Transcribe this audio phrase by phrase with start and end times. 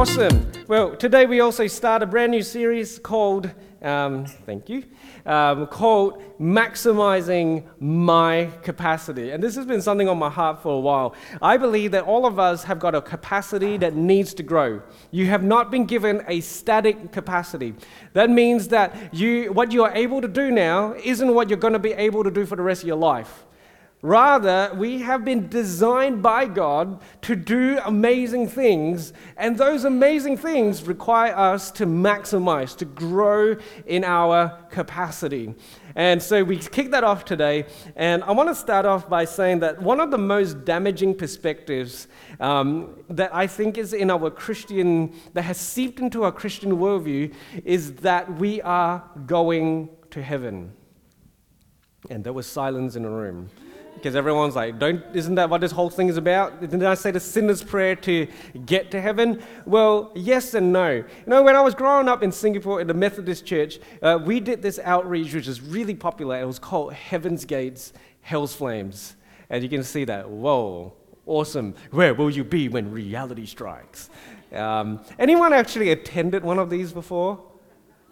[0.00, 0.50] Awesome.
[0.66, 3.50] Well, today we also start a brand new series called,
[3.82, 4.84] um, thank you,
[5.26, 9.32] um, called Maximizing My Capacity.
[9.32, 11.14] And this has been something on my heart for a while.
[11.42, 14.80] I believe that all of us have got a capacity that needs to grow.
[15.10, 17.74] You have not been given a static capacity.
[18.14, 21.74] That means that you, what you are able to do now isn't what you're going
[21.74, 23.44] to be able to do for the rest of your life.
[24.02, 30.84] Rather, we have been designed by God to do amazing things, and those amazing things
[30.84, 35.54] require us to maximize, to grow in our capacity.
[35.94, 39.60] And so we kick that off today, and I want to start off by saying
[39.60, 45.14] that one of the most damaging perspectives um, that I think is in our Christian,
[45.34, 47.34] that has seeped into our Christian worldview,
[47.66, 50.72] is that we are going to heaven.
[52.08, 53.50] And there was silence in the room
[54.00, 56.60] because everyone's like, don't, isn't that what this whole thing is about?
[56.60, 58.26] Didn't I say the sinner's prayer to
[58.64, 59.42] get to heaven?
[59.66, 60.90] Well, yes and no.
[60.90, 64.40] You know, when I was growing up in Singapore in the Methodist Church, uh, we
[64.40, 66.40] did this outreach which is really popular.
[66.40, 67.92] It was called Heaven's Gates,
[68.22, 69.16] Hell's Flames.
[69.50, 70.94] And you can see that, whoa,
[71.26, 71.74] awesome.
[71.90, 74.08] Where will you be when reality strikes?
[74.52, 77.49] Um, anyone actually attended one of these before?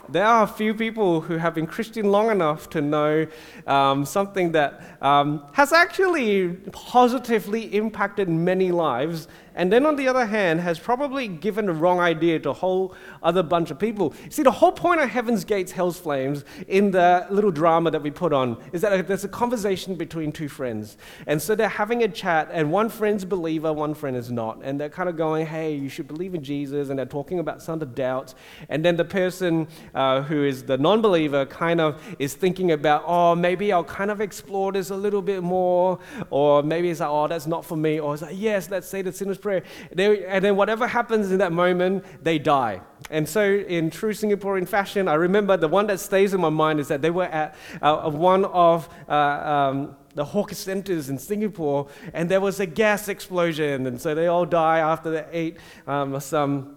[0.09, 3.27] There are a few people who have been Christian long enough to know
[3.67, 10.25] um, something that um, has actually positively impacted many lives and then on the other
[10.25, 14.15] hand has probably given the wrong idea to a whole other bunch of people.
[14.31, 18.13] See, the whole point of Heaven's Gates, Hell's Flames in the little drama that we
[18.13, 20.97] put on is that there's a conversation between two friends.
[21.27, 24.61] And so they're having a chat, and one friend's a believer, one friend is not.
[24.63, 26.89] And they're kind of going, hey, you should believe in Jesus.
[26.89, 28.37] And they're talking about some of the doubts.
[28.69, 33.03] And then the person uh, who is the non believer kind of is thinking about,
[33.07, 35.99] oh, maybe I'll kind of explore this a little bit more.
[36.31, 37.99] Or maybe it's like, oh, that's not for me.
[37.99, 39.63] Or it's like, yes, let's say the sinner's prayer.
[39.93, 42.83] They, and then whatever happens in that moment, they die.
[43.11, 46.81] And so, in true Singaporean fashion, I remember the one that stays in my mind
[46.81, 51.89] is that they were at uh, one of uh, um, the hawker centers in Singapore,
[52.13, 55.57] and there was a gas explosion, and so they all die after they ate
[55.87, 56.77] um, some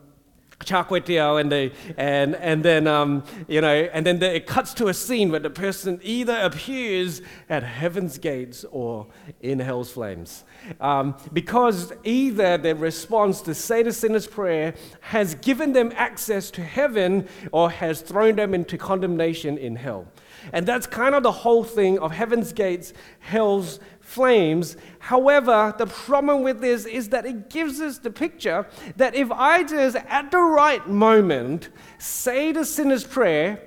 [0.63, 4.87] char and they and and then um, you know and then the, it cuts to
[4.87, 9.07] a scene where the person either appears at heaven's gates or
[9.41, 10.43] in hell's flames.
[10.79, 16.63] Um, because either their response to say the sinner's prayer has given them access to
[16.63, 20.07] heaven or has thrown them into condemnation in hell.
[20.53, 23.79] And that's kind of the whole thing of heaven's gates hell's
[24.11, 24.75] flames.
[24.99, 28.67] However, the problem with this is that it gives us the picture
[28.97, 33.61] that if I just at the right moment say the sinner's prayer,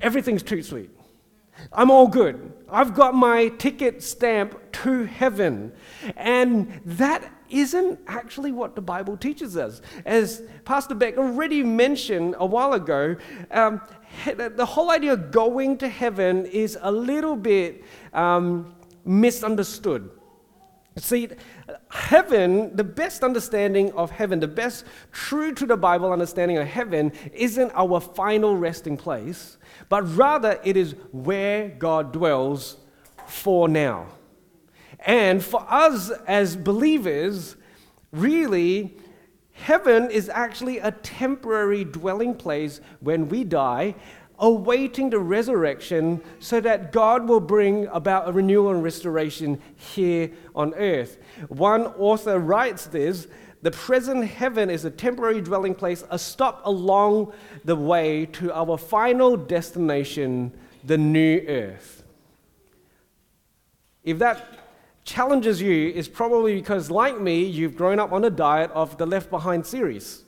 [0.00, 0.90] everything's too sweet.
[1.72, 2.52] I'm all good.
[2.68, 5.72] I've got my ticket stamp to heaven.
[6.16, 9.80] And that isn't actually what the Bible teaches us.
[10.04, 13.16] As Pastor Beck already mentioned a while ago,
[13.50, 13.80] um,
[14.24, 18.74] the whole idea of going to heaven is a little bit um,
[19.08, 20.10] misunderstood.
[20.96, 21.28] See,
[21.90, 27.12] heaven, the best understanding of heaven, the best true to the Bible understanding of heaven,
[27.32, 29.58] isn't our final resting place,
[29.88, 32.78] but rather it is where God dwells
[33.26, 34.06] for now.
[35.00, 37.56] And for us as believers,
[38.10, 38.96] really,
[39.52, 43.94] heaven is actually a temporary dwelling place when we die,
[44.40, 50.74] awaiting the resurrection so that God will bring about a renewal and restoration here on
[50.74, 51.18] earth.
[51.48, 53.26] One author writes this
[53.60, 57.32] the present heaven is a temporary dwelling place, a stop along
[57.64, 60.52] the way to our final destination,
[60.84, 62.04] the new earth.
[64.04, 64.46] If that
[65.04, 69.06] challenges you, it's probably because, like me, you've grown up on a diet of the
[69.06, 70.22] Left Behind series.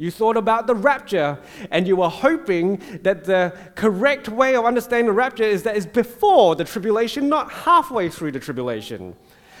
[0.00, 1.38] You thought about the rapture,
[1.70, 5.84] and you were hoping that the correct way of understanding the rapture is that it's
[5.84, 9.14] before the tribulation, not halfway through the tribulation.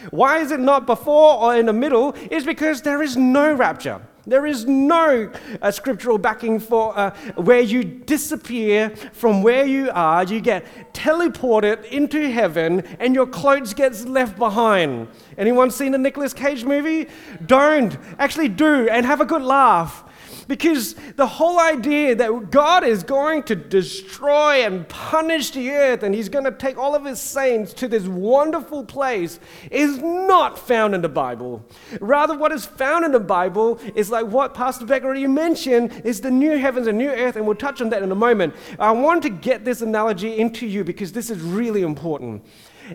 [0.08, 2.14] Why is it not before or in the middle?
[2.30, 4.00] Is because there is no rapture.
[4.26, 5.30] There is no
[5.60, 11.84] uh, scriptural backing for uh, where you disappear from where you are, you get teleported
[11.90, 15.08] into heaven, and your clothes gets left behind.
[15.36, 17.08] Anyone seen the Nicolas Cage movie?
[17.44, 17.98] Don't.
[18.18, 20.04] Actually, do, and have a good laugh.
[20.50, 26.12] Because the whole idea that God is going to destroy and punish the earth and
[26.12, 29.38] he's going to take all of his saints to this wonderful place
[29.70, 31.64] is not found in the Bible.
[32.00, 36.20] Rather, what is found in the Bible is like what Pastor Beck already mentioned is
[36.20, 38.52] the new heavens and new earth, and we'll touch on that in a moment.
[38.80, 42.44] I want to get this analogy into you because this is really important.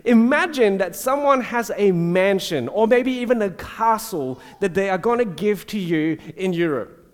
[0.04, 5.20] Imagine that someone has a mansion or maybe even a castle that they are going
[5.20, 7.04] to give to you in Europe.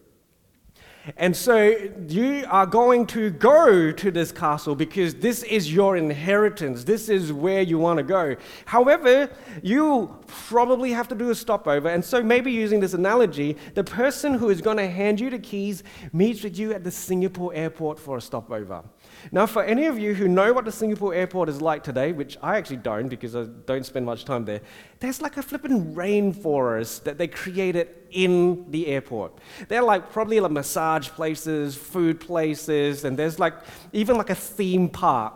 [1.16, 1.74] And so
[2.08, 6.84] you are going to go to this castle because this is your inheritance.
[6.84, 8.36] This is where you want to go.
[8.66, 9.28] However,
[9.62, 11.88] you probably have to do a stopover.
[11.88, 15.38] And so, maybe using this analogy, the person who is going to hand you the
[15.38, 15.82] keys
[16.12, 18.84] meets with you at the Singapore airport for a stopover.
[19.30, 22.36] Now, for any of you who know what the Singapore airport is like today, which
[22.42, 24.60] I actually don't because I don't spend much time there,
[24.98, 29.38] there's like a flippin' rainforest that they created in the airport.
[29.68, 33.54] They're like probably like massage places, food places, and there's like
[33.92, 35.34] even like a theme park.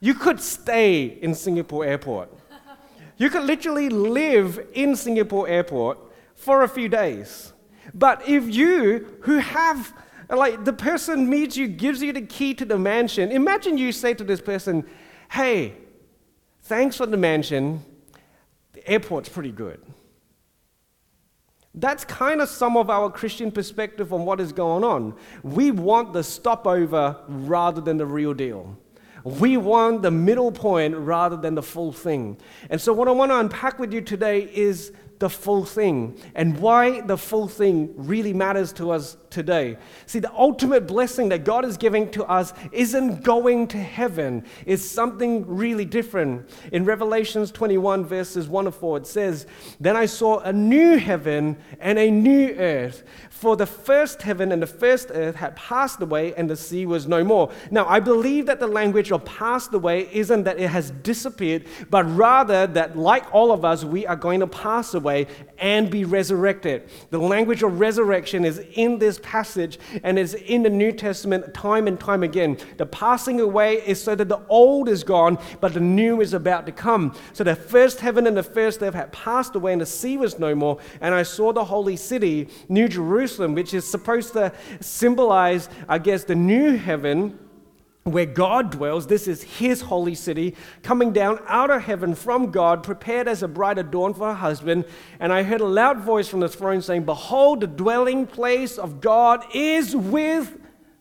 [0.00, 2.32] You could stay in Singapore airport.
[3.18, 5.98] You could literally live in Singapore airport
[6.34, 7.52] for a few days.
[7.92, 9.92] But if you who have
[10.36, 13.32] like the person meets you, gives you the key to the mansion.
[13.32, 14.86] Imagine you say to this person,
[15.30, 15.74] Hey,
[16.62, 17.84] thanks for the mansion.
[18.72, 19.80] The airport's pretty good.
[21.74, 25.14] That's kind of some of our Christian perspective on what is going on.
[25.42, 28.76] We want the stopover rather than the real deal.
[29.22, 32.38] We want the middle point rather than the full thing.
[32.70, 36.58] And so, what I want to unpack with you today is the full thing and
[36.58, 39.76] why the full thing really matters to us today.
[40.06, 44.82] See, the ultimate blessing that God is giving to us isn't going to heaven, it's
[44.82, 46.50] something really different.
[46.72, 49.46] In Revelations 21, verses 1 to 4, it says,
[49.78, 54.62] Then I saw a new heaven and a new earth, for the first heaven and
[54.62, 57.50] the first earth had passed away, and the sea was no more.
[57.70, 62.04] Now, I believe that the language of passed away isn't that it has disappeared, but
[62.16, 65.09] rather that, like all of us, we are going to pass away
[65.58, 66.88] and be resurrected.
[67.10, 71.86] The language of resurrection is in this passage and is in the New Testament time
[71.86, 72.56] and time again.
[72.76, 76.66] The passing away is so that the old is gone, but the new is about
[76.66, 77.14] to come.
[77.32, 80.38] So the first heaven and the first earth had passed away, and the sea was
[80.38, 80.78] no more.
[81.00, 86.24] And I saw the holy city, New Jerusalem, which is supposed to symbolize, I guess,
[86.24, 87.38] the new heaven
[88.12, 89.06] where God dwells.
[89.06, 93.48] This is his holy city, coming down out of heaven from God, prepared as a
[93.48, 94.84] bride adorned for her husband.
[95.18, 99.00] And I heard a loud voice from the throne saying, Behold, the dwelling place of
[99.00, 100.56] God is with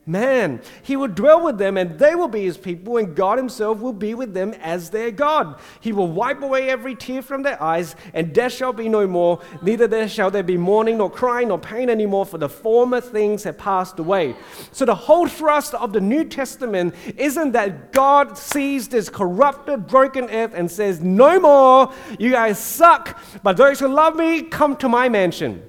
[0.10, 0.62] man.
[0.82, 3.94] He will dwell with them, and they will be his people, and God himself will
[3.94, 5.60] be with them as their God.
[5.80, 9.40] He will wipe away every tear from their eyes, and death shall be no more.
[9.62, 13.44] Neither there shall there be mourning, nor crying, nor pain anymore, for the former things
[13.44, 14.36] have passed away.
[14.72, 20.30] So, the whole thrust of the New Testament isn't that God sees this corrupted, broken
[20.30, 24.90] earth and says, No more, you guys suck, but those who love me, come to
[24.90, 25.69] my mansion.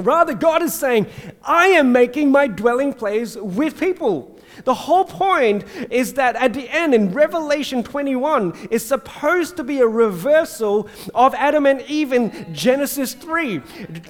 [0.00, 1.08] Rather, God is saying,
[1.42, 4.37] I am making my dwelling place with people.
[4.64, 9.80] The whole point is that at the end in Revelation 21 is supposed to be
[9.80, 13.60] a reversal of Adam and Eve in Genesis 3.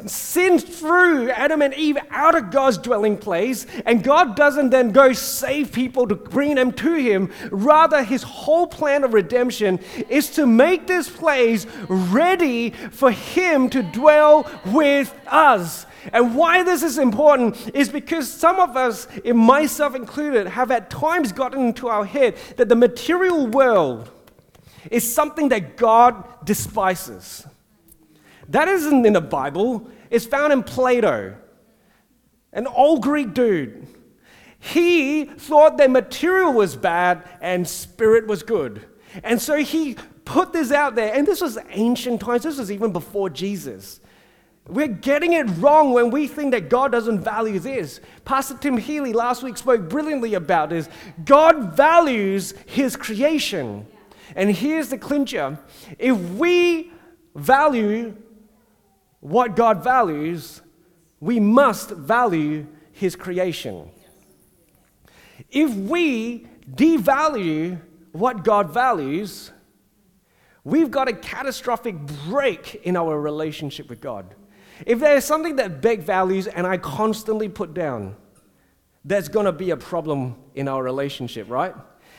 [0.07, 5.13] Sin threw Adam and Eve out of God's dwelling place, and God doesn't then go
[5.13, 7.33] save people to bring them to Him.
[7.51, 13.83] Rather, His whole plan of redemption is to make this place ready for Him to
[13.83, 15.87] dwell with us.
[16.13, 21.33] And why this is important is because some of us, myself included, have at times
[21.33, 24.11] gotten into our head that the material world
[24.91, 27.47] is something that God despises.
[28.49, 31.37] That isn't in the Bible, it's found in Plato,
[32.53, 33.87] an old Greek dude.
[34.59, 38.85] He thought that material was bad and spirit was good.
[39.23, 42.93] And so he put this out there, and this was ancient times, this was even
[42.93, 44.01] before Jesus.
[44.69, 48.01] We're getting it wrong when we think that God doesn't value this.
[48.27, 50.91] Pastor Tim Healy last week spoke brilliantly about this.
[51.25, 53.87] God values his creation.
[54.37, 55.59] And here's the clincher
[55.99, 56.93] if we
[57.35, 58.15] value
[59.21, 60.61] what God values,
[61.19, 63.91] we must value his creation.
[65.51, 67.81] If we devalue
[68.13, 69.51] what God values,
[70.63, 71.97] we've got a catastrophic
[72.29, 74.35] break in our relationship with God.
[74.87, 78.17] If there is something that Beck values and I constantly put down,
[79.05, 81.75] there's to be a problem in our relationship, right?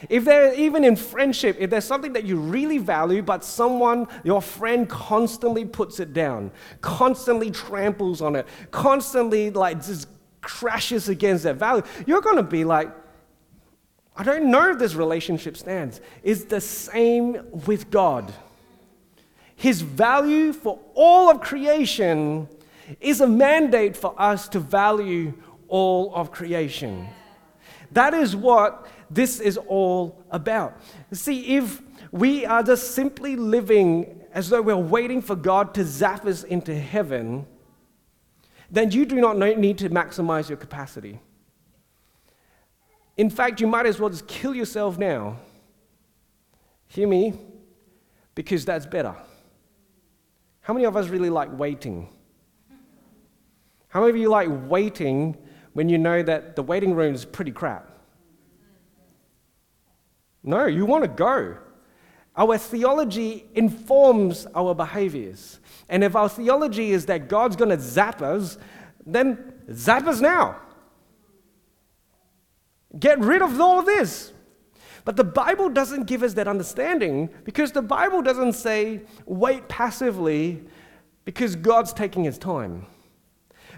[0.07, 4.41] If there, even in friendship, if there's something that you really value, but someone, your
[4.41, 10.07] friend, constantly puts it down, constantly tramples on it, constantly like just
[10.41, 12.89] crashes against that value, you're to be like,
[14.15, 16.01] I don't know if this relationship stands.
[16.23, 18.33] It's the same with God.
[19.59, 22.47] His value for all of creation
[23.01, 25.33] is a mandate for us to value
[25.67, 27.09] all of creation.
[27.91, 30.79] That is what this is all about.
[31.11, 36.25] See, if we are just simply living as though we're waiting for God to zap
[36.25, 37.45] us into heaven,
[38.71, 41.19] then you do not need to maximize your capacity.
[43.17, 45.35] In fact, you might as well just kill yourself now.
[46.87, 47.33] Hear me?
[48.35, 49.17] Because that's better.
[50.69, 52.07] How many of us really like waiting?
[53.87, 55.35] How many of you like waiting
[55.73, 57.89] when you know that the waiting room is pretty crap?
[60.43, 61.57] No, you want to go.
[62.37, 65.59] Our theology informs our behaviors.
[65.89, 68.59] And if our theology is that God's going to zap us,
[69.07, 70.57] then zap us now.
[72.99, 74.33] Get rid of all this.
[75.09, 80.63] But the Bible doesn't give us that understanding because the Bible doesn't say wait passively
[81.25, 82.85] because God's taking his time.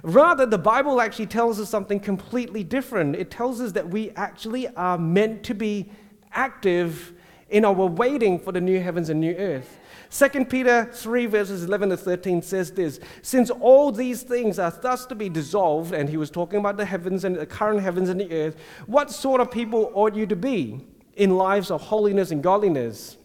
[0.03, 3.15] Rather, the Bible actually tells us something completely different.
[3.15, 5.89] It tells us that we actually are meant to be
[6.33, 7.13] active
[7.49, 9.79] in our waiting for the new heavens and new earth.
[10.09, 15.05] 2 Peter 3, verses 11 to 13 says this Since all these things are thus
[15.05, 18.19] to be dissolved, and he was talking about the heavens and the current heavens and
[18.19, 20.81] the earth, what sort of people ought you to be
[21.15, 23.17] in lives of holiness and godliness?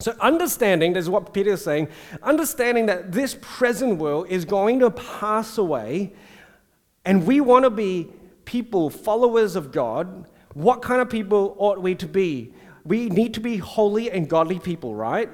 [0.00, 1.88] So, understanding, this is what Peter is saying,
[2.22, 6.12] understanding that this present world is going to pass away,
[7.04, 8.08] and we want to be
[8.44, 12.52] people, followers of God, what kind of people ought we to be?
[12.84, 15.30] We need to be holy and godly people, right?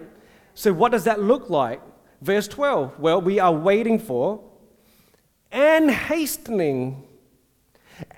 [0.54, 1.80] So, what does that look like?
[2.20, 2.98] Verse 12.
[2.98, 4.40] Well, we are waiting for
[5.50, 7.06] and hastening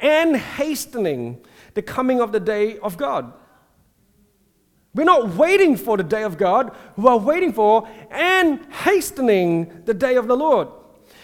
[0.01, 1.41] and hastening
[1.75, 3.33] the coming of the day of God.
[4.95, 9.95] We're not waiting for the day of God, we are waiting for and hastening the
[9.95, 10.69] day of the Lord.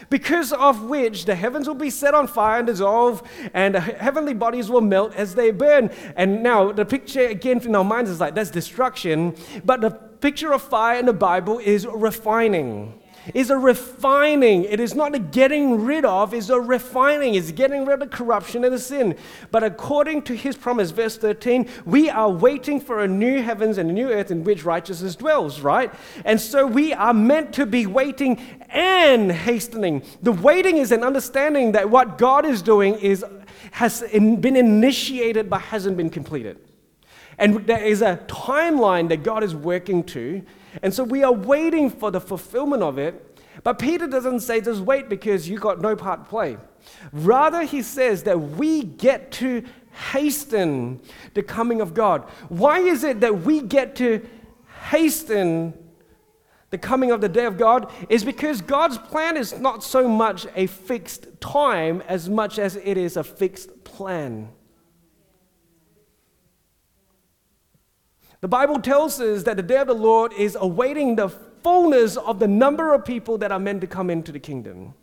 [0.09, 3.23] Because of which the heavens will be set on fire and dissolve,
[3.53, 5.91] and the heavenly bodies will melt as they burn.
[6.17, 10.55] And now, the picture again in our minds is like that's destruction, but the picture
[10.55, 12.99] of fire in the Bible is refining
[13.35, 14.65] is a refining.
[14.65, 17.35] It is not a getting rid of, it's a refining.
[17.35, 19.17] It's getting rid of corruption and the sin.
[19.51, 23.91] But according to his promise, verse 13, we are waiting for a new heavens and
[23.91, 25.93] a new earth in which righteousness dwells, right?
[26.25, 30.03] And so we are meant to be waiting and hastening.
[30.23, 33.25] The waiting is an understanding that what God is doing is
[33.73, 36.59] has been initiated but hasn't been completed.
[37.39, 40.43] And there is a timeline that God is working to
[40.83, 43.25] and so we are waiting for the fulfillment of it.
[43.65, 46.57] But Peter doesn't say just wait because you got no part to play.
[47.13, 49.65] Rather, he says that we get to
[50.13, 51.01] hasten
[51.35, 52.23] the coming of God.
[52.49, 54.27] Why is it that we get to
[54.91, 55.75] hasten
[56.71, 57.91] the coming of the day of God?
[58.09, 62.97] Is because God's plan is not so much a fixed time as much as it
[62.97, 64.51] is a fixed plan.
[68.41, 72.39] The Bible tells us that the day of the Lord is awaiting the fullness of
[72.39, 74.95] the number of people that are meant to come into the kingdom.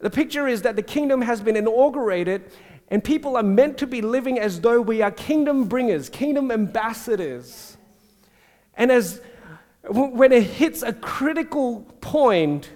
[0.00, 2.50] The picture is that the kingdom has been inaugurated
[2.88, 7.78] and people are meant to be living as though we are kingdom bringers, kingdom ambassadors.
[8.74, 9.22] And as
[9.88, 12.70] when it hits a critical point,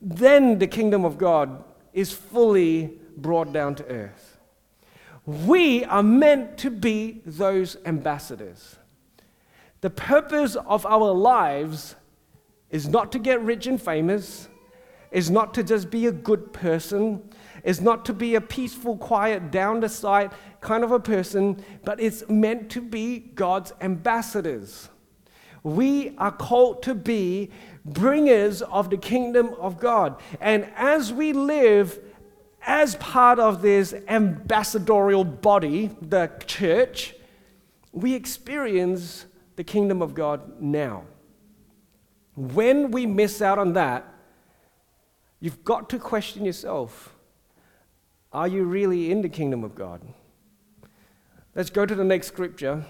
[0.00, 4.35] then the kingdom of God is fully brought down to earth.
[5.26, 8.76] We are meant to be those ambassadors.
[9.80, 11.96] The purpose of our lives
[12.70, 14.48] is not to get rich and famous,
[15.10, 17.28] is not to just be a good person,
[17.64, 20.30] is not to be a peaceful, quiet, down the side
[20.60, 24.90] kind of a person, but it's meant to be God's ambassadors.
[25.64, 27.50] We are called to be
[27.84, 30.20] bringers of the kingdom of God.
[30.40, 31.98] And as we live
[32.66, 37.14] as part of this ambassadorial body, the church,
[37.92, 41.04] we experience the kingdom of God now.
[42.34, 44.04] When we miss out on that,
[45.40, 47.12] you've got to question yourself
[48.32, 50.02] are you really in the kingdom of God?
[51.54, 52.84] Let's go to the next scripture.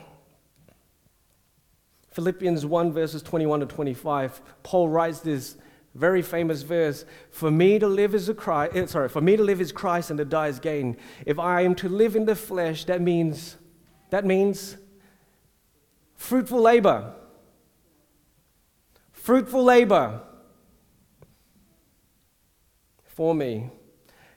[2.10, 4.40] Philippians 1, verses 21 to 25.
[4.64, 5.56] Paul writes this
[5.96, 9.42] very famous verse for me to live is a Christ, eh, sorry for me to
[9.42, 10.96] live is christ and to die is gain.
[11.24, 13.56] If i am to live in the flesh that means
[14.10, 14.76] that means
[16.14, 17.14] fruitful labor.
[19.12, 20.20] Fruitful labor
[23.06, 23.70] for me.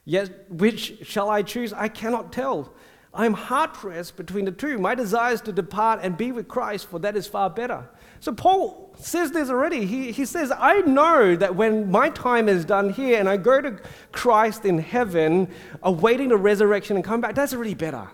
[0.04, 1.72] Yet which shall i choose?
[1.72, 2.72] I cannot tell.
[3.12, 4.78] I am hard pressed between the two.
[4.78, 7.88] My desire is to depart and be with christ for that is far better
[8.20, 9.86] so Paul says this already.
[9.86, 13.60] He, he says, I know that when my time is done here and I go
[13.60, 13.80] to
[14.12, 15.48] Christ in heaven,
[15.82, 18.08] awaiting the resurrection and come back, that's really better.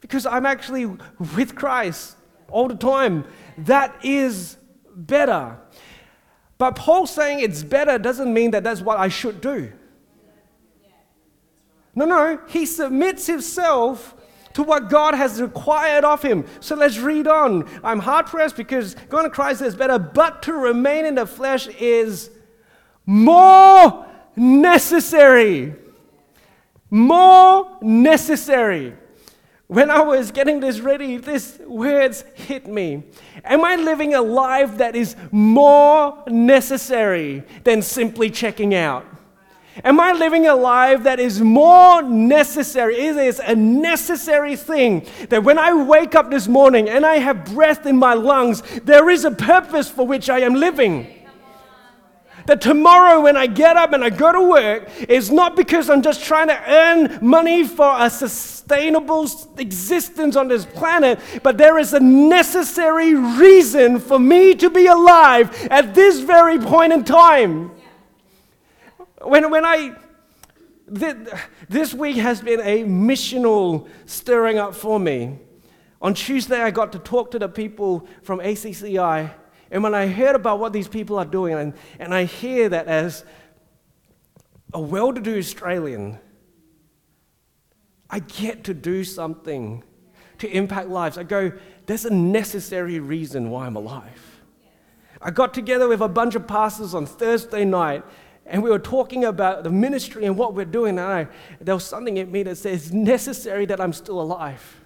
[0.00, 0.86] because I'm actually
[1.36, 2.16] with Christ
[2.48, 3.24] all the time.
[3.58, 4.56] That is
[4.94, 5.58] better.
[6.58, 9.72] But Paul saying it's better doesn't mean that that's what I should do.
[11.94, 14.14] No, no, he submits himself
[14.54, 16.44] to what God has required of him.
[16.60, 17.68] So let's read on.
[17.84, 21.68] I'm hard pressed because going to Christ is better, but to remain in the flesh
[21.68, 22.30] is
[23.06, 25.74] more necessary.
[26.90, 28.94] More necessary.
[29.68, 33.04] When I was getting this ready, these words hit me.
[33.44, 39.06] Am I living a life that is more necessary than simply checking out?
[39.84, 42.96] Am I living a life that is more necessary?
[42.96, 47.46] It is a necessary thing that when I wake up this morning and I have
[47.46, 51.06] breath in my lungs, there is a purpose for which I am living.
[52.46, 56.02] That tomorrow, when I get up and I go to work, it's not because I'm
[56.02, 61.92] just trying to earn money for a sustainable existence on this planet, but there is
[61.92, 67.70] a necessary reason for me to be alive at this very point in time.
[69.22, 69.96] When, when I,
[70.88, 75.38] this week has been a missional stirring up for me.
[76.02, 79.32] On Tuesday, I got to talk to the people from ACCI
[79.70, 82.88] and when I heard about what these people are doing, and, and I hear that
[82.88, 83.24] as
[84.74, 86.18] a well to do Australian,
[88.08, 89.84] I get to do something
[90.38, 91.18] to impact lives.
[91.18, 91.52] I go,
[91.86, 94.40] there's a necessary reason why I'm alive.
[95.22, 98.02] I got together with a bunch of pastors on Thursday night,
[98.46, 100.98] and we were talking about the ministry and what we're doing.
[100.98, 101.26] And I,
[101.60, 104.80] there was something in me that says, it's necessary that I'm still alive.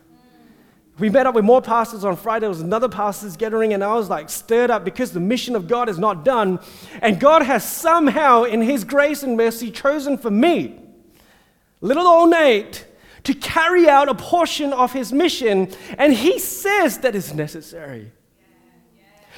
[0.99, 2.43] We met up with more pastors on Friday.
[2.43, 5.67] There was another pastor's gathering, and I was like stirred up because the mission of
[5.67, 6.61] God is not done.
[7.03, 10.79] And God has somehow, in His grace and mercy, chosen for me,
[11.81, 12.87] little old Nate,
[13.25, 15.73] to carry out a portion of His mission.
[15.99, 18.13] And He says that is necessary.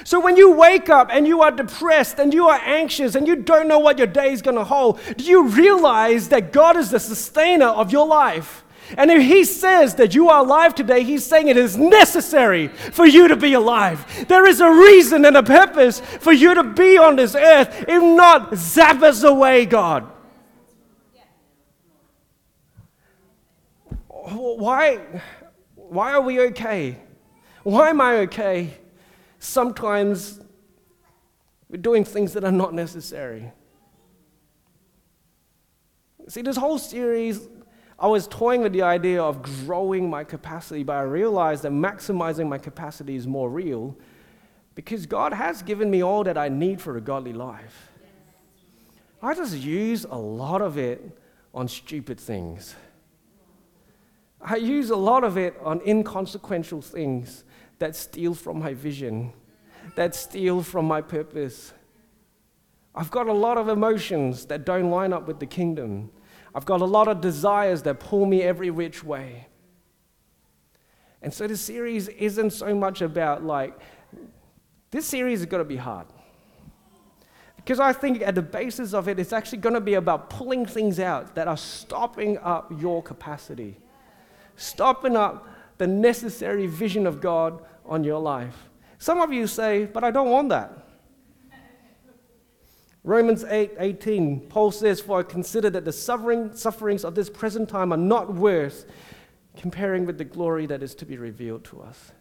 [0.04, 3.36] So when you wake up and you are depressed and you are anxious and you
[3.36, 6.90] don't know what your day is going to hold, do you realize that God is
[6.90, 8.64] the sustainer of your life?
[8.96, 13.04] And if he says that you are alive today, he's saying it is necessary for
[13.04, 14.26] you to be alive.
[14.28, 17.84] There is a reason and a purpose for you to be on this earth.
[17.88, 20.12] If not, zap us away, God.
[24.08, 25.00] Why,
[25.74, 26.98] why are we okay?
[27.62, 28.74] Why am I okay?
[29.38, 30.40] Sometimes
[31.68, 33.52] we're doing things that are not necessary.
[36.28, 37.48] See, this whole series
[37.98, 42.46] I was toying with the idea of growing my capacity, but I realized that maximizing
[42.46, 43.96] my capacity is more real
[44.74, 47.90] because God has given me all that I need for a godly life.
[49.22, 51.18] I just use a lot of it
[51.54, 52.74] on stupid things.
[54.42, 57.44] I use a lot of it on inconsequential things
[57.78, 59.32] that steal from my vision,
[59.94, 61.72] that steal from my purpose.
[62.94, 66.10] I've got a lot of emotions that don't line up with the kingdom.
[66.54, 69.48] I've got a lot of desires that pull me every which way.
[71.20, 73.78] And so this series isn't so much about like,
[74.90, 76.06] this series is going to be hard.
[77.56, 80.64] Because I think at the basis of it, it's actually going to be about pulling
[80.64, 83.76] things out that are stopping up your capacity,
[84.54, 88.68] stopping up the necessary vision of God on your life.
[88.98, 90.86] Some of you say, but I don't want that.
[93.06, 97.68] Romans 8 18, Paul says, For I consider that the suffering, sufferings of this present
[97.68, 98.84] time are not worth
[99.56, 102.12] comparing with the glory that is to be revealed to us.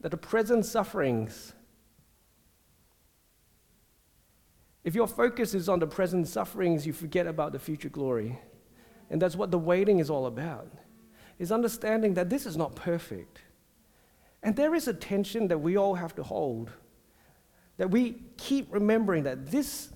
[0.00, 1.52] That the present sufferings,
[4.82, 8.38] if your focus is on the present sufferings, you forget about the future glory.
[9.10, 10.70] And that's what the waiting is all about,
[11.38, 13.40] is understanding that this is not perfect.
[14.42, 16.70] And there is a tension that we all have to hold.
[17.78, 19.90] That we keep remembering that this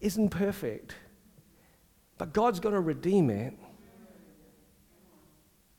[0.00, 0.94] isn't perfect,
[2.18, 3.54] but God's going to redeem it.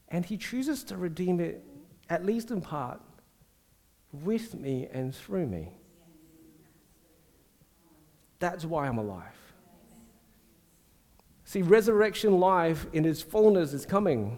[0.10, 1.64] And He chooses to redeem it,
[2.10, 3.02] at least in part,
[4.12, 5.74] with me and through me.
[8.40, 9.47] That's why I'm alive.
[11.48, 14.38] See, resurrection life in its fullness is coming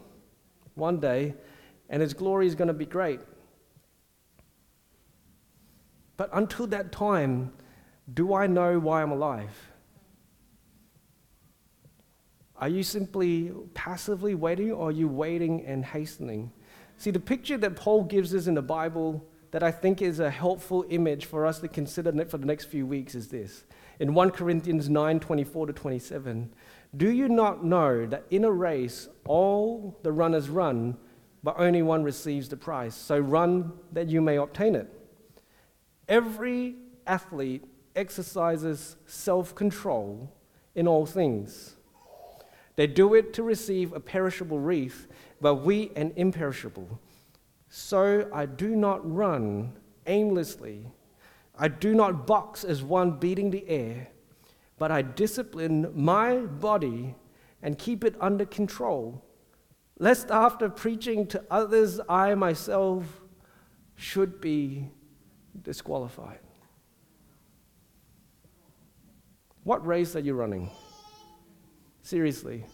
[0.76, 1.34] one day,
[1.90, 3.20] and its glory is going to be great.
[6.18, 7.52] But until that time,
[8.14, 9.50] do I know why I'm alive?
[12.58, 16.52] Are you simply passively waiting or are you waiting and hastening?
[16.98, 20.30] See, the picture that Paul gives us in the Bible that I think is a
[20.30, 23.64] helpful image for us to consider for the next few weeks is this.
[24.00, 26.54] In 1 Corinthians 9 24 to 27,
[26.96, 30.98] Do you not know that in a race all the runners run,
[31.44, 32.96] but only one receives the prize?
[32.96, 34.92] So run that you may obtain it.
[36.08, 36.76] Every
[37.06, 37.64] athlete
[37.96, 40.34] exercises self control
[40.74, 41.76] in all things.
[42.76, 45.08] They do it to receive a perishable wreath,
[45.42, 47.00] but we an imperishable.
[47.68, 49.74] So I do not run
[50.08, 50.88] aimlessly.
[51.58, 54.08] I do not box as one beating the air
[54.80, 57.16] but I discipline my body
[57.62, 59.24] and keep it under control,
[60.00, 63.22] lest after preaching to others, I myself
[63.96, 64.90] should be
[65.62, 66.40] disqualified.
[69.64, 70.72] What race are you running?
[72.02, 72.66] Seriously.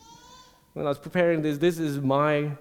[0.73, 2.51] When I was preparing this, this is my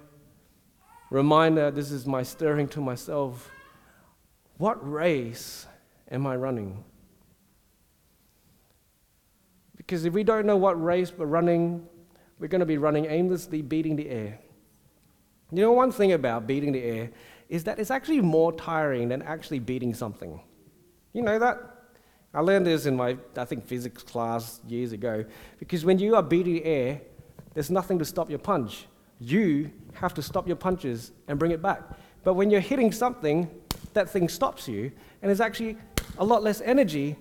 [1.10, 3.50] reminder, this is my stirring to myself.
[4.56, 5.66] What race
[6.10, 6.84] am I running?
[9.86, 11.86] Because if we don't know what race we're running,
[12.38, 14.38] we're going to be running aimlessly, beating the air.
[15.52, 17.10] You know, one thing about beating the air
[17.48, 20.40] is that it's actually more tiring than actually beating something.
[21.12, 21.58] You know that?
[22.32, 25.24] I learned this in my, I think, physics class years ago.
[25.58, 27.00] Because when you are beating the air,
[27.52, 28.86] there's nothing to stop your punch.
[29.20, 31.82] You have to stop your punches and bring it back.
[32.24, 33.48] But when you're hitting something,
[33.92, 34.90] that thing stops you,
[35.22, 35.76] and there's actually
[36.18, 37.16] a lot less energy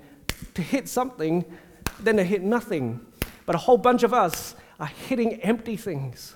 [0.55, 1.45] to hit something
[2.03, 3.05] then they hit nothing.
[3.45, 6.35] But a whole bunch of us are hitting empty things.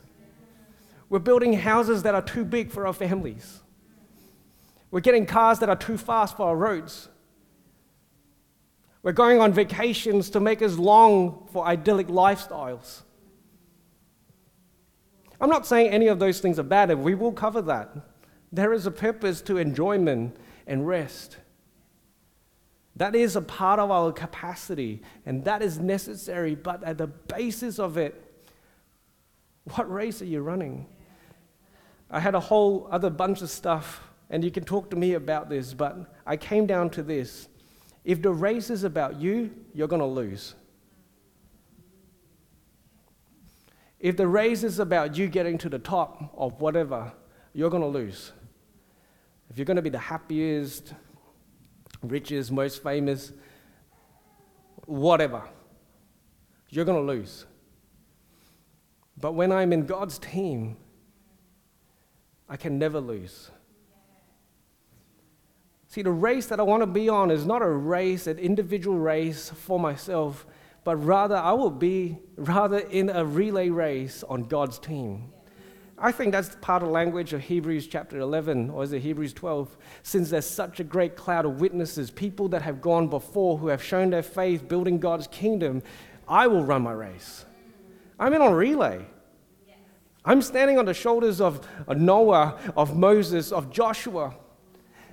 [1.09, 3.61] We're building houses that are too big for our families.
[4.91, 7.09] We're getting cars that are too fast for our roads.
[9.03, 13.03] We're going on vacations to make us long for idyllic lifestyles.
[15.39, 17.95] I'm not saying any of those things are bad, and we will cover that.
[18.51, 21.37] There is a purpose to enjoyment and rest.
[22.97, 26.55] That is a part of our capacity, and that is necessary.
[26.55, 28.23] But at the basis of it,
[29.75, 30.87] what race are you running?
[32.09, 35.47] I had a whole other bunch of stuff, and you can talk to me about
[35.47, 37.47] this, but I came down to this.
[38.03, 40.55] If the race is about you, you're going to lose.
[43.99, 47.11] If the race is about you getting to the top of whatever,
[47.53, 48.31] you're going to lose.
[49.51, 50.93] If you're going to be the happiest,
[52.01, 53.31] richest, most famous,
[54.85, 55.43] whatever.
[56.69, 57.45] You're going to lose.
[59.19, 60.77] But when I'm in God's team,
[62.47, 63.51] I can never lose.
[65.87, 68.99] See, the race that I want to be on is not a race, an individual
[68.99, 70.45] race for myself,
[70.83, 75.31] but rather I will be rather in a relay race on God's team.
[75.99, 79.33] I think that's part of the language of Hebrews chapter 11, or is it Hebrews
[79.33, 79.75] 12?
[80.03, 83.83] Since there's such a great cloud of witnesses, people that have gone before who have
[83.83, 85.81] shown their faith building God's kingdom,
[86.27, 87.45] I will run my race.
[88.19, 89.05] I'm in on relay.
[90.23, 94.35] I'm standing on the shoulders of Noah, of Moses, of Joshua.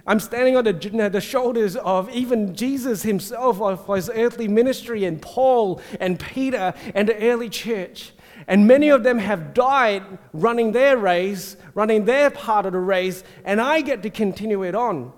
[0.06, 0.72] I'm standing on the,
[1.10, 7.08] the shoulders of even Jesus himself, of his earthly ministry, and Paul and Peter and
[7.08, 8.12] the early church.
[8.46, 10.02] And many of them have died
[10.32, 14.74] running their race, running their part of the race, and I get to continue it
[14.74, 15.12] on.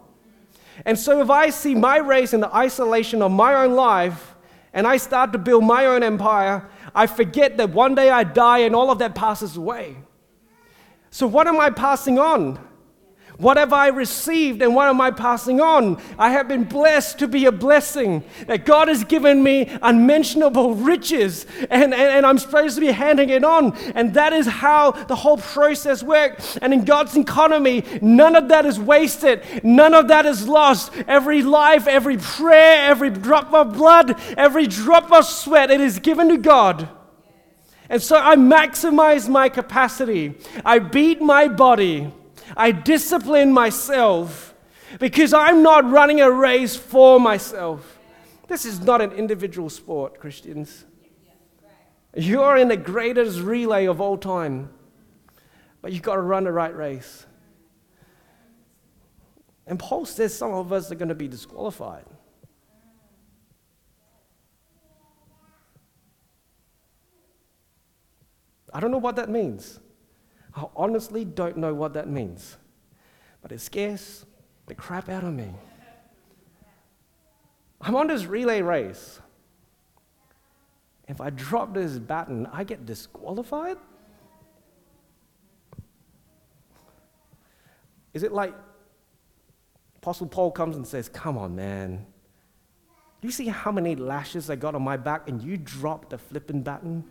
[0.84, 4.34] And so if I see my race in the isolation of my own life,
[4.72, 8.58] and I start to build my own empire, I forget that one day I die
[8.58, 9.96] and all of that passes away.
[11.10, 12.58] So, what am I passing on?
[13.38, 16.00] What have I received and what am I passing on?
[16.18, 18.24] I have been blessed to be a blessing.
[18.46, 23.28] That God has given me unmentionable riches and, and, and, I'm supposed to be handing
[23.28, 23.76] it on.
[23.94, 26.56] And that is how the whole process works.
[26.62, 30.92] And in God's economy, none of that is wasted, none of that is lost.
[31.06, 36.28] Every life, every prayer, every drop of blood, every drop of sweat, it is given
[36.30, 36.88] to God.
[37.90, 40.34] And so I maximize my capacity.
[40.64, 42.12] I beat my body
[42.54, 44.54] I discipline myself
[45.00, 47.98] because I'm not running a race for myself.
[48.48, 50.84] This is not an individual sport, Christians.
[52.14, 54.70] You're in the greatest relay of all time,
[55.82, 57.26] but you've got to run the right race.
[59.66, 62.04] And Paul says some of us are going to be disqualified.
[68.72, 69.80] I don't know what that means.
[70.56, 72.56] I honestly don't know what that means,
[73.42, 74.24] but it scares
[74.66, 75.52] the crap out of me.
[77.80, 79.20] I'm on this relay race.
[81.06, 83.76] If I drop this baton, I get disqualified?
[88.14, 88.54] Is it like
[89.98, 92.06] Apostle Paul comes and says, Come on, man.
[93.20, 96.16] Do you see how many lashes I got on my back and you drop the
[96.16, 97.04] flipping baton?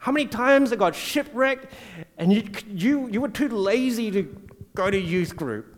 [0.00, 1.70] How many times I got shipwrecked
[2.16, 4.22] and you, you, you were too lazy to
[4.74, 5.76] go to youth group?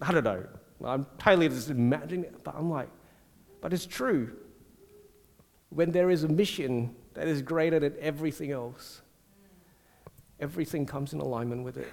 [0.00, 0.46] I don't know.
[0.84, 2.88] I'm totally just imagining it, but I'm like,
[3.60, 4.36] but it's true.
[5.70, 9.02] When there is a mission that is greater than everything else,
[10.38, 11.88] everything comes in alignment with it.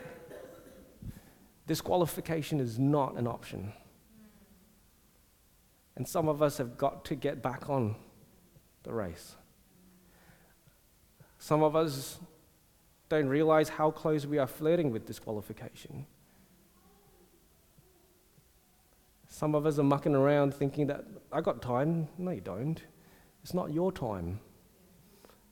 [1.65, 3.73] Disqualification is not an option.
[5.95, 7.95] And some of us have got to get back on
[8.83, 9.35] the race.
[11.47, 12.19] Some of us
[13.07, 16.05] don't realize how close we are flirting with disqualification.
[19.29, 22.09] Some of us are mucking around thinking that I got time.
[22.17, 22.81] No, you don't.
[23.43, 24.41] It's not your time,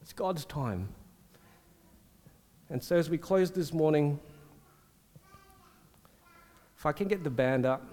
[0.02, 0.90] it's God's time.
[2.70, 4.20] And so, as we close this morning,
[6.78, 7.84] if I can get the band up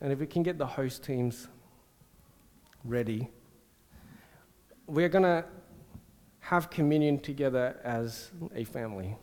[0.00, 1.48] and if we can get the host teams
[2.84, 3.28] ready,
[4.86, 5.44] we're going to
[6.40, 9.16] have communion together as a family.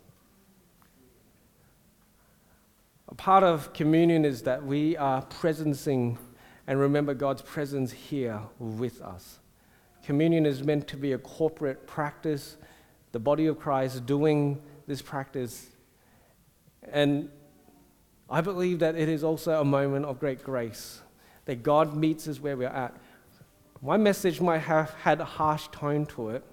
[3.09, 6.17] A part of communion is that we are presencing
[6.67, 9.39] and remember God's presence here with us.
[10.03, 12.57] Communion is meant to be a corporate practice,
[13.13, 15.69] the body of Christ doing this practice.
[16.91, 17.29] And
[18.29, 21.01] I believe that it is also a moment of great grace,
[21.45, 22.93] that God meets us where we're at.
[23.81, 26.43] My message might have had a harsh tone to it.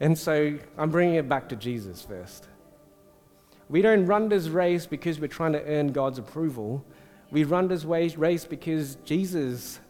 [0.00, 2.48] And so I'm bringing it back to Jesus first.
[3.68, 6.84] We don't run this race because we're trying to earn God's approval.
[7.30, 9.80] We run this race because Jesus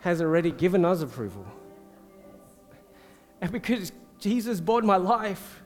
[0.00, 1.46] has already given us approval.
[3.40, 5.62] And because Jesus bought my life.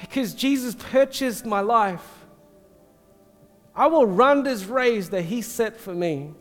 [0.00, 2.06] Because Jesus purchased my life.
[3.74, 6.32] I will run this race that He set for me.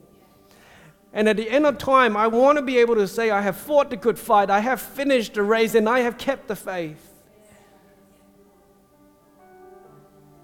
[1.15, 3.56] And at the end of time, I want to be able to say, I have
[3.56, 7.13] fought the good fight, I have finished the race, and I have kept the faith.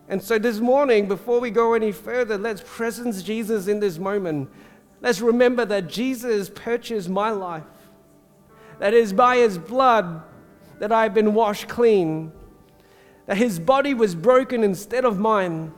[0.07, 4.49] And so this morning, before we go any further, let's presence Jesus in this moment.
[5.01, 7.63] Let's remember that Jesus purchased my life.
[8.79, 10.23] That is by his blood
[10.79, 12.31] that I've been washed clean.
[13.25, 15.73] That his body was broken instead of mine.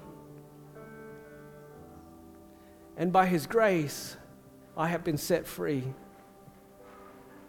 [2.96, 4.18] And by his grace,
[4.76, 5.84] I have been set free.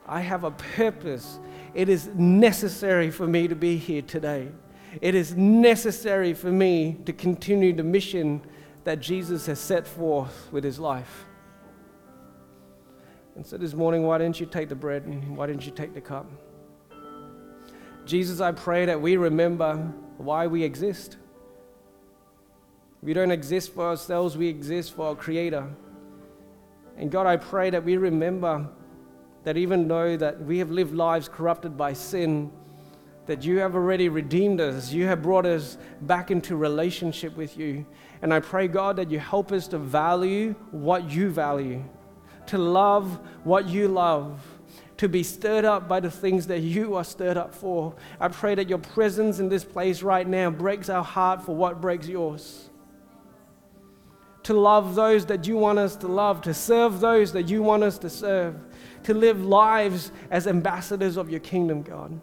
[0.06, 1.38] I have a purpose.
[1.72, 4.48] It is necessary for me to be here today.
[5.00, 8.42] It is necessary for me to continue the mission
[8.84, 11.24] that Jesus has set forth with his life.
[13.34, 15.94] And so this morning, why didn't you take the bread and why didn't you take
[15.94, 16.30] the cup?
[18.04, 19.76] Jesus, I pray that we remember
[20.18, 21.16] why we exist.
[23.02, 25.68] We don't exist for ourselves, we exist for our Creator.
[26.96, 28.68] And God, I pray that we remember
[29.42, 32.50] that even though that we have lived lives corrupted by sin,
[33.26, 34.92] that you have already redeemed us.
[34.92, 37.86] You have brought us back into relationship with you.
[38.22, 41.82] And I pray, God, that you help us to value what you value,
[42.46, 44.40] to love what you love,
[44.98, 47.94] to be stirred up by the things that you are stirred up for.
[48.20, 51.80] I pray that your presence in this place right now breaks our heart for what
[51.80, 52.70] breaks yours.
[54.44, 57.82] To love those that you want us to love, to serve those that you want
[57.82, 58.56] us to serve,
[59.04, 62.20] to live lives as ambassadors of your kingdom, God.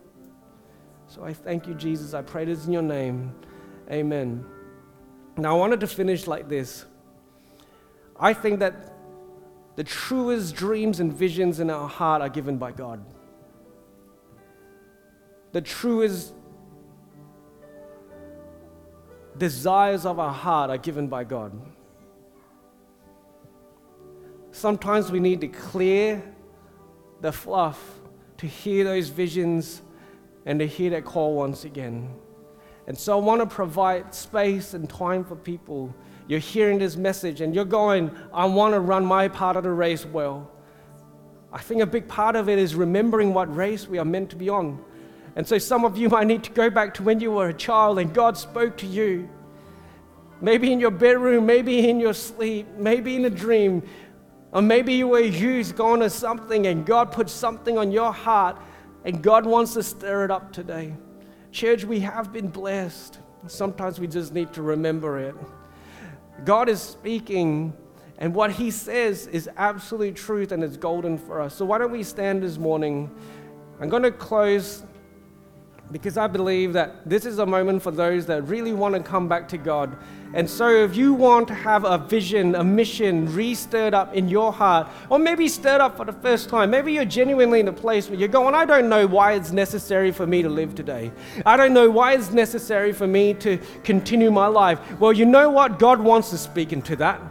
[1.07, 2.13] So I thank you, Jesus.
[2.13, 3.36] I pray this in your name.
[3.89, 4.45] Amen.
[5.36, 6.86] Now, I wanted to finish like this.
[8.19, 8.93] I think that
[9.75, 13.03] the truest dreams and visions in our heart are given by God.
[15.53, 16.34] The truest
[19.38, 21.51] desires of our heart are given by God.
[24.51, 26.21] Sometimes we need to clear
[27.21, 27.99] the fluff
[28.37, 29.81] to hear those visions
[30.45, 32.13] and to hear that call once again.
[32.87, 35.93] And so I want to provide space and time for people.
[36.27, 39.71] You're hearing this message and you're going, I want to run my part of the
[39.71, 40.51] race well.
[41.53, 44.35] I think a big part of it is remembering what race we are meant to
[44.35, 44.83] be on.
[45.35, 47.53] And so some of you might need to go back to when you were a
[47.53, 49.29] child and God spoke to you.
[50.41, 53.83] Maybe in your bedroom, maybe in your sleep, maybe in a dream,
[54.51, 58.57] or maybe you were used, gone to something, and God put something on your heart
[59.03, 60.93] and God wants to stir it up today.
[61.51, 63.19] Church, we have been blessed.
[63.47, 65.35] Sometimes we just need to remember it.
[66.45, 67.73] God is speaking,
[68.19, 71.55] and what He says is absolute truth and it's golden for us.
[71.55, 73.09] So, why don't we stand this morning?
[73.79, 74.83] I'm going to close
[75.91, 79.27] because I believe that this is a moment for those that really want to come
[79.27, 79.97] back to God.
[80.34, 84.30] And so, if you want to have a vision, a mission re stirred up in
[84.30, 87.74] your heart, or maybe stirred up for the first time, maybe you're genuinely in a
[87.74, 91.12] place where you're going, I don't know why it's necessary for me to live today.
[91.46, 94.80] I don't know why it's necessary for me to continue my life.
[95.00, 95.80] Well, you know what?
[95.80, 97.22] God wants to speak into that.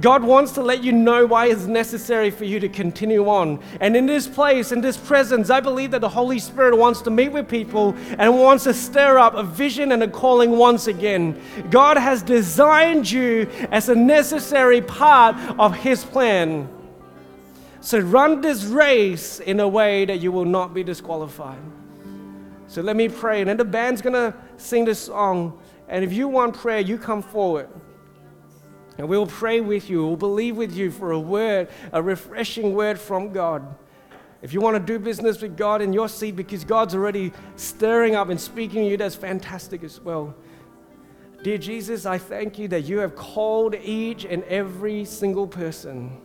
[0.00, 3.62] God wants to let you know why it's necessary for you to continue on.
[3.80, 7.10] And in this place, in this presence, I believe that the Holy Spirit wants to
[7.10, 11.40] meet with people and wants to stir up a vision and a calling once again.
[11.70, 16.66] God has designed designed you as a necessary part of His plan.
[17.80, 21.60] So run this race in a way that you will not be disqualified.
[22.66, 23.40] So let me pray.
[23.40, 25.60] And then the band's going to sing this song.
[25.88, 27.68] And if you want prayer, you come forward.
[28.96, 30.06] And we'll pray with you.
[30.06, 33.62] We'll believe with you for a word, a refreshing word from God.
[34.40, 38.14] If you want to do business with God in your seat because God's already stirring
[38.14, 40.34] up and speaking to you, that's fantastic as well.
[41.40, 46.20] Dear Jesus, I thank you that you have called each and every single person,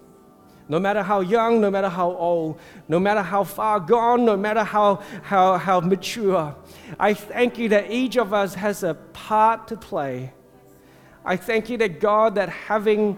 [0.68, 4.64] no matter how young, no matter how old, no matter how far gone, no matter
[4.64, 6.56] how, how, how mature.
[7.00, 10.34] I thank you that each of us has a part to play.
[11.24, 13.16] I thank you that God, that having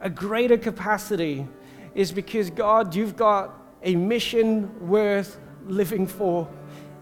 [0.00, 1.48] a greater capacity
[1.96, 5.36] is because God, you've got a mission worth
[5.66, 6.48] living for.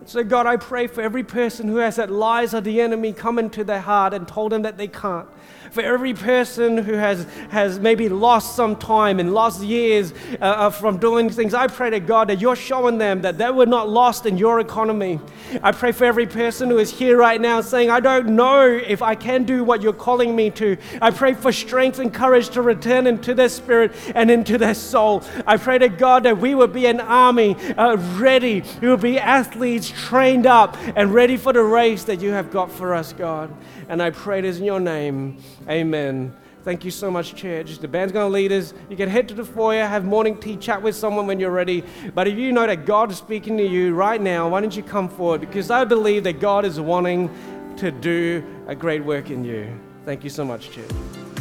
[0.05, 3.39] So, God, I pray for every person who has that lies of the enemy come
[3.39, 5.29] into their heart and told them that they can't
[5.73, 10.71] for every person who has, has maybe lost some time and lost years uh, uh,
[10.71, 13.89] from doing things, I pray to God that you're showing them that they were not
[13.89, 15.19] lost in your economy.
[15.63, 19.01] I pray for every person who is here right now saying, I don't know if
[19.01, 20.77] I can do what you're calling me to.
[21.01, 25.23] I pray for strength and courage to return into their spirit and into their soul.
[25.47, 29.19] I pray to God that we would be an army uh, ready, we would be
[29.19, 33.51] athletes trained up and ready for the race that you have got for us, God.
[33.89, 35.39] And I pray this in your name.
[35.69, 36.35] Amen.
[36.65, 37.79] Thank you so much, church.
[37.79, 38.73] The band's going to lead us.
[38.89, 41.83] You can head to the foyer, have morning tea, chat with someone when you're ready.
[42.15, 44.83] But if you know that God is speaking to you right now, why don't you
[44.85, 45.41] come forward?
[45.41, 47.31] Because I believe that God is wanting
[47.79, 49.77] to do a great work in you.
[50.05, 50.91] Thank you so much, church.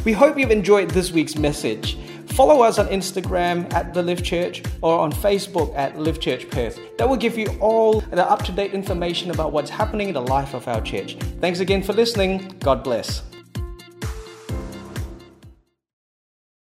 [0.06, 1.98] We hope you've enjoyed this week's message.
[2.34, 6.80] Follow us on Instagram at The Live Church or on Facebook at Live Church Perth.
[6.98, 10.22] That will give you all the up to date information about what's happening in the
[10.22, 11.16] life of our church.
[11.42, 12.56] Thanks again for listening.
[12.60, 13.22] God bless.